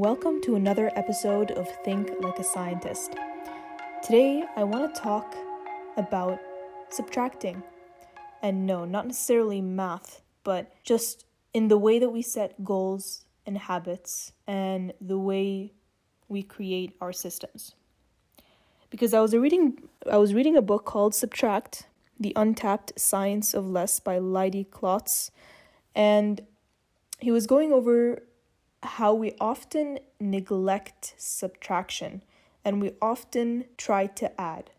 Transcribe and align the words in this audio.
Welcome 0.00 0.40
to 0.44 0.54
another 0.54 0.90
episode 0.96 1.50
of 1.50 1.68
Think 1.84 2.10
Like 2.20 2.38
a 2.38 2.42
Scientist. 2.42 3.16
Today, 4.02 4.42
I 4.56 4.64
want 4.64 4.94
to 4.94 4.98
talk 4.98 5.36
about 5.98 6.40
subtracting. 6.88 7.62
And 8.40 8.66
no, 8.66 8.86
not 8.86 9.06
necessarily 9.06 9.60
math, 9.60 10.22
but 10.42 10.72
just 10.84 11.26
in 11.52 11.68
the 11.68 11.76
way 11.76 11.98
that 11.98 12.08
we 12.08 12.22
set 12.22 12.64
goals 12.64 13.26
and 13.44 13.58
habits 13.58 14.32
and 14.46 14.94
the 15.02 15.18
way 15.18 15.74
we 16.30 16.42
create 16.44 16.96
our 17.02 17.12
systems. 17.12 17.74
Because 18.88 19.12
I 19.12 19.20
was 19.20 19.36
reading 19.36 19.82
I 20.10 20.16
was 20.16 20.32
reading 20.32 20.56
a 20.56 20.62
book 20.62 20.86
called 20.86 21.14
Subtract: 21.14 21.88
The 22.18 22.32
Untapped 22.36 22.98
Science 22.98 23.52
of 23.52 23.68
Less 23.68 24.00
by 24.00 24.16
Leidy 24.16 24.64
Klotz, 24.64 25.30
and 25.94 26.40
he 27.18 27.30
was 27.30 27.46
going 27.46 27.70
over 27.70 28.22
how 28.82 29.14
we 29.14 29.34
often 29.40 29.98
neglect 30.18 31.14
subtraction 31.18 32.22
and 32.64 32.80
we 32.80 32.92
often 33.00 33.64
try 33.76 34.06
to 34.06 34.40
add. 34.40 34.70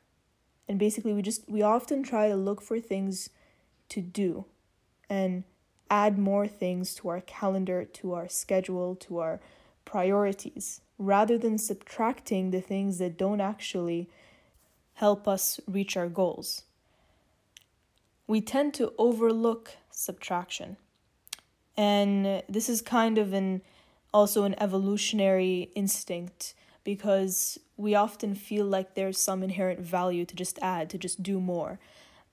And 0.68 0.80
basically 0.80 1.14
we 1.14 1.22
just 1.22 1.48
we 1.50 1.62
often 1.62 2.04
try 2.04 2.28
to 2.28 2.36
look 2.36 2.62
for 2.62 2.80
things 2.80 3.30
to 3.90 4.02
do 4.02 4.46
and 5.10 5.44
add 5.90 6.18
more 6.18 6.48
things 6.48 6.96
to 6.96 7.10
our 7.10 7.22
calendar, 7.22 7.84
to 7.84 8.14
our 8.14 8.30
schedule, 8.30 8.96
to 8.96 9.20
our 9.20 9.40
priorities 9.84 10.82
rather 10.98 11.38
than 11.38 11.58
subtracting 11.58 12.52
the 12.52 12.62
things 12.62 13.00
that 13.00 13.18
don't 13.18 13.42
actually 13.42 14.08
help 14.94 15.28
us 15.28 15.60
reach 15.68 15.98
our 15.98 16.08
goals. 16.08 16.64
We 18.28 18.40
tend 18.40 18.74
to 18.76 18.94
overlook 18.98 19.72
subtraction. 19.90 20.78
And 21.76 22.44
this 22.48 22.70
is 22.70 22.82
kind 22.82 23.18
of 23.18 23.34
an 23.34 23.62
also 24.14 24.44
an 24.44 24.56
evolutionary 24.62 25.72
instinct 25.76 26.54
because 26.84 27.58
we 27.78 27.96
often 27.96 28.36
feel 28.36 28.66
like 28.66 28.96
there's 28.96 29.18
some 29.18 29.44
inherent 29.44 29.80
value 29.80 30.26
to 30.26 30.36
just 30.36 30.60
add, 30.62 30.90
to 30.90 30.98
just 30.98 31.22
do 31.22 31.40
more. 31.40 31.80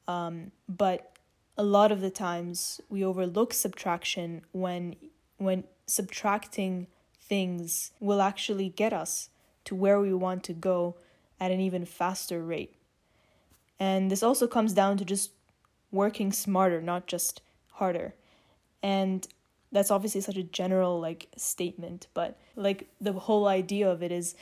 Um, 0.06 0.52
but 0.68 1.12
a 1.56 1.62
lot 1.62 1.92
of 1.92 2.00
the 2.00 2.10
times 2.10 2.80
we 2.88 3.04
overlook 3.04 3.52
subtraction 3.52 4.42
when 4.52 4.96
when 5.38 5.64
subtracting 5.86 6.86
things 7.20 7.92
will 8.00 8.20
actually 8.20 8.68
get 8.68 8.92
us 8.92 9.30
to 9.64 9.74
where 9.74 10.00
we 10.00 10.12
want 10.12 10.42
to 10.44 10.52
go 10.52 10.96
at 11.38 11.50
an 11.50 11.60
even 11.60 11.84
faster 11.84 12.42
rate. 12.42 12.74
And 13.78 14.10
this 14.10 14.22
also 14.22 14.46
comes 14.46 14.72
down 14.72 14.96
to 14.96 15.04
just 15.04 15.30
working 15.92 16.32
smarter, 16.32 16.80
not 16.80 17.06
just 17.06 17.40
harder. 17.74 18.14
And 18.82 19.26
that's 19.70 19.90
obviously 19.90 20.20
such 20.20 20.36
a 20.36 20.42
general 20.42 21.00
like 21.00 21.28
statement 21.36 22.06
but 22.14 22.38
like 22.56 22.88
the 23.00 23.12
whole 23.12 23.46
idea 23.46 23.88
of 23.88 24.02
it 24.02 24.12
is 24.12 24.34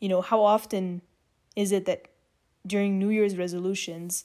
you 0.00 0.08
know 0.08 0.20
how 0.20 0.42
often 0.42 1.02
is 1.56 1.72
it 1.72 1.84
that 1.84 2.06
during 2.66 2.98
new 2.98 3.10
year's 3.10 3.36
resolutions 3.36 4.24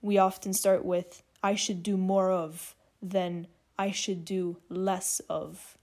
we 0.00 0.18
often 0.18 0.52
start 0.52 0.84
with 0.84 1.22
i 1.42 1.54
should 1.54 1.82
do 1.82 1.96
more 1.96 2.30
of 2.30 2.74
than 3.02 3.46
i 3.78 3.90
should 3.90 4.24
do 4.24 4.56
less 4.68 5.20
of. 5.28 5.78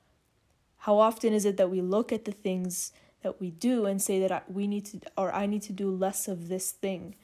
How 0.80 1.00
often 1.00 1.34
is 1.34 1.46
it 1.46 1.58
that 1.58 1.72
we 1.72 1.82
look 1.82 2.12
at 2.12 2.26
the 2.26 2.32
things 2.32 2.92
that 3.24 3.40
we 3.40 3.50
do 3.50 3.86
and 3.86 4.00
say 4.00 4.20
that 4.28 4.52
we 4.52 4.68
need 4.68 4.86
to 4.86 5.00
or 5.18 5.34
i 5.34 5.46
need 5.46 5.64
to 5.64 5.74
do 5.74 5.90
less 5.90 6.28
of 6.28 6.48
this 6.48 6.72
thing. 6.72 7.16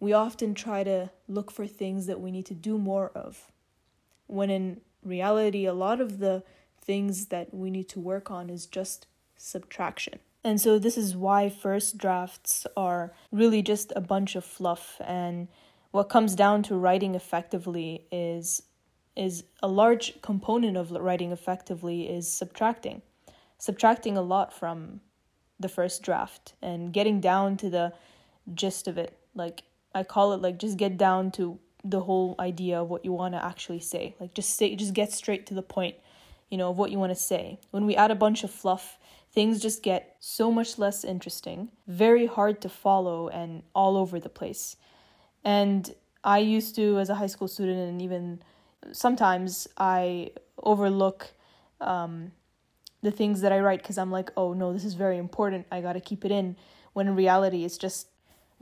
We 0.00 0.12
often 0.12 0.54
try 0.54 0.82
to 0.82 1.10
look 1.28 1.52
for 1.52 1.66
things 1.66 2.06
that 2.06 2.20
we 2.20 2.32
need 2.32 2.46
to 2.46 2.54
do 2.54 2.76
more 2.76 3.10
of 3.14 3.52
when 4.26 4.50
in 4.50 4.80
reality, 5.04 5.66
a 5.66 5.74
lot 5.74 6.00
of 6.00 6.18
the 6.18 6.42
things 6.80 7.26
that 7.26 7.54
we 7.54 7.70
need 7.70 7.88
to 7.90 8.00
work 8.00 8.30
on 8.30 8.50
is 8.50 8.66
just 8.66 9.06
subtraction. 9.36 10.18
And 10.44 10.60
so, 10.60 10.78
this 10.78 10.98
is 10.98 11.16
why 11.16 11.48
first 11.48 11.98
drafts 11.98 12.66
are 12.76 13.12
really 13.30 13.62
just 13.62 13.92
a 13.94 14.00
bunch 14.00 14.34
of 14.34 14.44
fluff. 14.44 15.00
And 15.04 15.48
what 15.92 16.08
comes 16.08 16.34
down 16.34 16.64
to 16.64 16.74
writing 16.74 17.14
effectively 17.14 18.06
is 18.10 18.62
is 19.14 19.44
a 19.62 19.68
large 19.68 20.20
component 20.22 20.76
of 20.76 20.90
writing 20.90 21.32
effectively 21.32 22.08
is 22.08 22.26
subtracting 22.26 23.02
subtracting 23.58 24.16
a 24.16 24.22
lot 24.22 24.52
from 24.52 25.00
the 25.60 25.68
first 25.68 26.02
draft 26.02 26.54
and 26.60 26.92
getting 26.92 27.20
down 27.20 27.56
to 27.56 27.70
the 27.70 27.92
gist 28.54 28.88
of 28.88 28.98
it 28.98 29.16
like 29.34 29.62
i 29.94 30.02
call 30.02 30.32
it 30.32 30.40
like 30.40 30.58
just 30.58 30.76
get 30.76 30.96
down 30.96 31.30
to 31.30 31.58
the 31.84 32.00
whole 32.00 32.36
idea 32.38 32.80
of 32.80 32.88
what 32.88 33.04
you 33.04 33.12
want 33.12 33.34
to 33.34 33.44
actually 33.44 33.80
say. 33.80 34.14
Like 34.20 34.34
just 34.34 34.56
say 34.56 34.74
just 34.76 34.94
get 34.94 35.12
straight 35.12 35.46
to 35.46 35.54
the 35.54 35.62
point, 35.62 35.96
you 36.50 36.58
know, 36.58 36.70
of 36.70 36.78
what 36.78 36.90
you 36.90 36.98
want 36.98 37.10
to 37.10 37.20
say. 37.20 37.58
When 37.70 37.86
we 37.86 37.96
add 37.96 38.10
a 38.10 38.16
bunch 38.16 38.44
of 38.44 38.50
fluff, 38.50 38.98
things 39.32 39.60
just 39.60 39.82
get 39.82 40.16
so 40.20 40.52
much 40.52 40.78
less 40.78 41.04
interesting, 41.04 41.70
very 41.86 42.26
hard 42.26 42.60
to 42.60 42.68
follow 42.68 43.28
and 43.28 43.62
all 43.74 43.96
over 43.96 44.20
the 44.20 44.28
place. 44.28 44.76
And 45.44 45.92
I 46.22 46.38
used 46.38 46.76
to 46.76 46.98
as 46.98 47.10
a 47.10 47.16
high 47.16 47.26
school 47.26 47.48
student 47.48 47.78
and 47.78 48.00
even 48.00 48.42
sometimes 48.92 49.66
I 49.76 50.30
overlook 50.62 51.32
um, 51.80 52.32
the 53.02 53.10
things 53.10 53.40
that 53.40 53.52
I 53.52 53.58
write 53.58 53.82
because 53.82 53.98
I'm 53.98 54.10
like, 54.10 54.30
oh 54.36 54.52
no, 54.52 54.72
this 54.72 54.84
is 54.84 54.94
very 54.94 55.18
important. 55.18 55.66
I 55.72 55.80
got 55.80 55.94
to 55.94 56.00
keep 56.00 56.24
it 56.24 56.30
in. 56.30 56.56
When 56.92 57.08
in 57.08 57.16
reality, 57.16 57.64
it's 57.64 57.78
just 57.78 58.06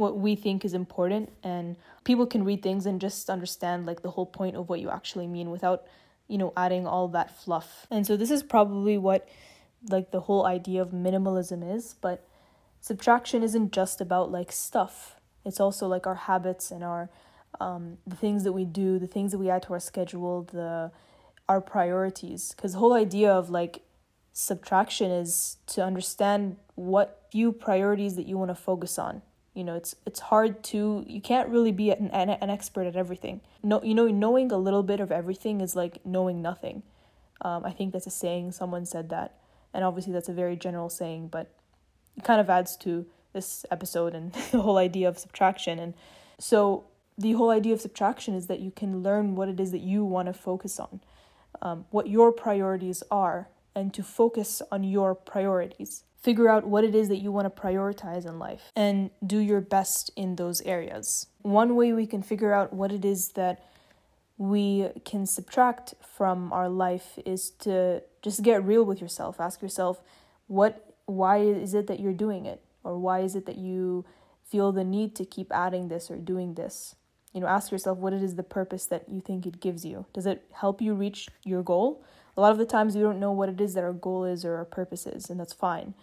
what 0.00 0.16
we 0.16 0.34
think 0.34 0.64
is 0.64 0.72
important 0.72 1.30
and 1.44 1.76
people 2.04 2.26
can 2.26 2.42
read 2.42 2.62
things 2.62 2.86
and 2.86 3.00
just 3.00 3.28
understand 3.28 3.84
like 3.84 4.00
the 4.00 4.10
whole 4.10 4.24
point 4.24 4.56
of 4.56 4.68
what 4.70 4.80
you 4.80 4.88
actually 4.88 5.26
mean 5.26 5.50
without 5.50 5.84
you 6.26 6.38
know 6.38 6.52
adding 6.56 6.86
all 6.86 7.06
that 7.08 7.30
fluff. 7.38 7.86
And 7.90 8.06
so 8.06 8.16
this 8.16 8.30
is 8.30 8.42
probably 8.42 8.96
what 8.96 9.28
like 9.90 10.10
the 10.10 10.20
whole 10.20 10.46
idea 10.46 10.80
of 10.80 10.90
minimalism 10.90 11.76
is 11.76 11.94
but 12.00 12.26
subtraction 12.80 13.42
isn't 13.42 13.72
just 13.72 14.00
about 14.00 14.32
like 14.32 14.50
stuff. 14.50 15.16
It's 15.44 15.60
also 15.60 15.86
like 15.86 16.06
our 16.06 16.14
habits 16.14 16.70
and 16.70 16.82
our 16.82 17.10
um, 17.60 17.98
the 18.06 18.16
things 18.16 18.42
that 18.44 18.52
we 18.52 18.64
do 18.64 18.98
the 18.98 19.06
things 19.06 19.32
that 19.32 19.38
we 19.38 19.50
add 19.50 19.62
to 19.64 19.74
our 19.74 19.80
schedule 19.80 20.44
the 20.44 20.90
our 21.46 21.60
priorities. 21.60 22.54
Because 22.56 22.72
the 22.72 22.78
whole 22.78 22.94
idea 22.94 23.30
of 23.30 23.50
like 23.50 23.82
subtraction 24.32 25.10
is 25.10 25.58
to 25.66 25.84
understand 25.84 26.56
what 26.74 27.26
few 27.30 27.52
priorities 27.52 28.16
that 28.16 28.26
you 28.26 28.38
want 28.38 28.50
to 28.50 28.54
focus 28.54 28.98
on 28.98 29.20
you 29.54 29.64
know 29.64 29.74
it's 29.74 29.94
it's 30.06 30.20
hard 30.20 30.62
to 30.62 31.04
you 31.06 31.20
can't 31.20 31.48
really 31.48 31.72
be 31.72 31.90
an, 31.90 32.08
an, 32.12 32.30
an 32.30 32.50
expert 32.50 32.86
at 32.86 32.96
everything. 32.96 33.40
No 33.62 33.82
you 33.82 33.94
know 33.94 34.08
knowing 34.08 34.52
a 34.52 34.58
little 34.58 34.82
bit 34.82 35.00
of 35.00 35.10
everything 35.10 35.60
is 35.60 35.76
like 35.76 36.04
knowing 36.04 36.42
nothing. 36.42 36.82
Um, 37.42 37.64
i 37.64 37.70
think 37.70 37.94
that's 37.94 38.06
a 38.06 38.10
saying 38.10 38.52
someone 38.52 38.86
said 38.86 39.08
that. 39.10 39.36
And 39.72 39.84
obviously 39.84 40.12
that's 40.12 40.28
a 40.28 40.32
very 40.32 40.56
general 40.56 40.90
saying 40.90 41.28
but 41.28 41.50
it 42.16 42.24
kind 42.24 42.40
of 42.40 42.50
adds 42.50 42.76
to 42.78 43.06
this 43.32 43.64
episode 43.70 44.14
and 44.14 44.32
the 44.50 44.60
whole 44.60 44.78
idea 44.78 45.08
of 45.08 45.18
subtraction. 45.18 45.78
And 45.78 45.94
so 46.38 46.84
the 47.16 47.32
whole 47.32 47.50
idea 47.50 47.74
of 47.74 47.80
subtraction 47.80 48.34
is 48.34 48.46
that 48.46 48.60
you 48.60 48.70
can 48.70 49.02
learn 49.02 49.36
what 49.36 49.48
it 49.48 49.60
is 49.60 49.72
that 49.72 49.80
you 49.80 50.04
want 50.04 50.26
to 50.26 50.32
focus 50.32 50.80
on 50.80 51.00
um, 51.62 51.84
what 51.90 52.08
your 52.08 52.32
priorities 52.32 53.02
are 53.10 53.48
and 53.74 53.94
to 53.94 54.02
focus 54.02 54.62
on 54.70 54.84
your 54.84 55.14
priorities 55.14 56.04
Figure 56.22 56.50
out 56.50 56.66
what 56.66 56.84
it 56.84 56.94
is 56.94 57.08
that 57.08 57.16
you 57.16 57.32
want 57.32 57.46
to 57.46 57.62
prioritize 57.62 58.26
in 58.26 58.38
life 58.38 58.70
and 58.76 59.10
do 59.26 59.38
your 59.38 59.62
best 59.62 60.10
in 60.16 60.36
those 60.36 60.60
areas. 60.62 61.28
One 61.40 61.76
way 61.76 61.94
we 61.94 62.06
can 62.06 62.22
figure 62.22 62.52
out 62.52 62.74
what 62.74 62.92
it 62.92 63.06
is 63.06 63.30
that 63.30 63.64
we 64.36 64.88
can 65.06 65.24
subtract 65.24 65.94
from 66.14 66.52
our 66.52 66.68
life 66.68 67.18
is 67.24 67.50
to 67.60 68.02
just 68.20 68.42
get 68.42 68.62
real 68.62 68.84
with 68.84 69.00
yourself. 69.00 69.40
Ask 69.40 69.62
yourself, 69.62 70.02
what 70.46 70.94
why 71.06 71.38
is 71.38 71.72
it 71.72 71.86
that 71.86 72.00
you're 72.00 72.12
doing 72.12 72.44
it? 72.44 72.62
Or 72.84 72.98
why 72.98 73.20
is 73.20 73.34
it 73.34 73.46
that 73.46 73.56
you 73.56 74.04
feel 74.44 74.72
the 74.72 74.84
need 74.84 75.16
to 75.16 75.24
keep 75.24 75.50
adding 75.50 75.88
this 75.88 76.10
or 76.10 76.16
doing 76.16 76.52
this? 76.52 76.96
You 77.32 77.40
know, 77.40 77.46
ask 77.46 77.72
yourself 77.72 77.96
what 77.96 78.12
it 78.12 78.22
is 78.22 78.34
the 78.34 78.42
purpose 78.42 78.84
that 78.86 79.08
you 79.08 79.22
think 79.22 79.46
it 79.46 79.58
gives 79.58 79.86
you. 79.86 80.04
Does 80.12 80.26
it 80.26 80.44
help 80.52 80.82
you 80.82 80.92
reach 80.92 81.28
your 81.44 81.62
goal? 81.62 82.04
A 82.36 82.40
lot 82.40 82.52
of 82.52 82.58
the 82.58 82.66
times 82.66 82.94
we 82.94 83.02
don't 83.02 83.20
know 83.20 83.32
what 83.32 83.48
it 83.48 83.60
is 83.60 83.74
that 83.74 83.84
our 83.84 83.92
goal 83.92 84.24
is 84.24 84.44
or 84.44 84.56
our 84.56 84.64
purpose 84.64 85.06
is, 85.06 85.30
and 85.30 85.38
that's 85.38 85.52
fine. 85.52 85.94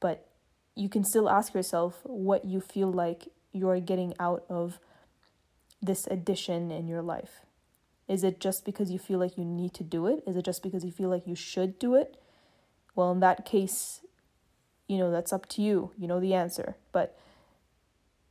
But 0.00 0.26
you 0.74 0.88
can 0.88 1.04
still 1.04 1.28
ask 1.28 1.54
yourself 1.54 2.00
what 2.04 2.44
you 2.44 2.60
feel 2.60 2.90
like 2.90 3.28
you're 3.52 3.80
getting 3.80 4.14
out 4.18 4.44
of 4.48 4.78
this 5.80 6.06
addition 6.08 6.70
in 6.70 6.88
your 6.88 7.02
life. 7.02 7.40
Is 8.08 8.24
it 8.24 8.40
just 8.40 8.64
because 8.64 8.90
you 8.90 8.98
feel 8.98 9.18
like 9.18 9.38
you 9.38 9.44
need 9.44 9.72
to 9.74 9.84
do 9.84 10.06
it? 10.06 10.22
Is 10.26 10.36
it 10.36 10.44
just 10.44 10.62
because 10.62 10.84
you 10.84 10.90
feel 10.90 11.08
like 11.08 11.26
you 11.26 11.34
should 11.34 11.78
do 11.78 11.94
it? 11.94 12.16
Well, 12.94 13.12
in 13.12 13.20
that 13.20 13.44
case, 13.44 14.00
you 14.86 14.98
know, 14.98 15.10
that's 15.10 15.32
up 15.32 15.46
to 15.50 15.62
you. 15.62 15.92
You 15.96 16.06
know 16.06 16.20
the 16.20 16.34
answer. 16.34 16.76
But 16.92 17.16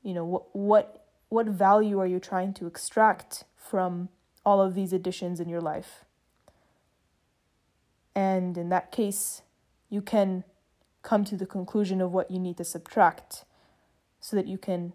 you 0.04 0.14
know, 0.14 0.26
what 0.26 0.44
what 0.54 1.06
what 1.30 1.48
value 1.48 2.00
are 2.00 2.06
you 2.06 2.20
trying 2.20 2.54
to 2.56 2.68
extract 2.68 3.46
from 3.58 4.10
all 4.46 4.62
of 4.62 4.76
these 4.76 4.94
additions 4.94 5.40
in 5.40 5.50
your 5.50 5.62
life? 5.62 6.06
And 8.16 8.58
in 8.58 8.70
that 8.70 8.92
case, 8.92 9.42
you 9.90 10.02
can 10.02 10.44
come 11.02 11.24
to 11.26 11.36
the 11.36 11.46
conclusion 11.46 12.02
of 12.02 12.12
what 12.12 12.32
you 12.32 12.40
need 12.40 12.58
to 12.58 12.64
subtract 12.64 13.46
so 14.20 14.36
that 14.36 14.48
you 14.48 14.58
can 14.58 14.94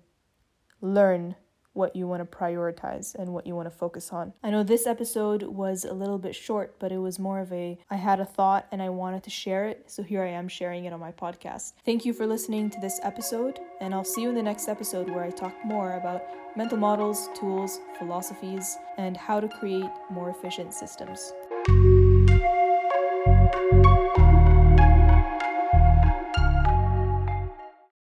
learn 0.80 1.36
what 1.78 1.94
you 1.94 2.08
want 2.08 2.20
to 2.20 2.36
prioritize 2.36 3.14
and 3.14 3.32
what 3.32 3.46
you 3.46 3.54
want 3.54 3.70
to 3.70 3.76
focus 3.76 4.12
on. 4.12 4.32
I 4.42 4.50
know 4.50 4.64
this 4.64 4.86
episode 4.86 5.44
was 5.44 5.84
a 5.84 5.92
little 5.94 6.18
bit 6.18 6.34
short, 6.34 6.76
but 6.80 6.90
it 6.90 6.98
was 6.98 7.20
more 7.20 7.38
of 7.38 7.52
a 7.52 7.78
I 7.88 7.94
had 7.94 8.18
a 8.18 8.24
thought 8.24 8.66
and 8.72 8.82
I 8.82 8.88
wanted 8.88 9.22
to 9.24 9.30
share 9.30 9.66
it, 9.66 9.84
so 9.86 10.02
here 10.02 10.24
I 10.24 10.30
am 10.30 10.48
sharing 10.48 10.86
it 10.86 10.92
on 10.92 10.98
my 10.98 11.12
podcast. 11.12 11.74
Thank 11.84 12.04
you 12.04 12.12
for 12.12 12.26
listening 12.26 12.68
to 12.70 12.80
this 12.80 12.98
episode, 13.04 13.60
and 13.80 13.94
I'll 13.94 14.02
see 14.02 14.22
you 14.22 14.28
in 14.28 14.34
the 14.34 14.42
next 14.42 14.68
episode 14.68 15.08
where 15.08 15.22
I 15.22 15.30
talk 15.30 15.54
more 15.64 15.92
about 15.92 16.24
mental 16.56 16.78
models, 16.78 17.28
tools, 17.34 17.78
philosophies, 17.96 18.76
and 18.96 19.16
how 19.16 19.38
to 19.38 19.48
create 19.48 19.90
more 20.10 20.30
efficient 20.30 20.74
systems. 20.74 21.32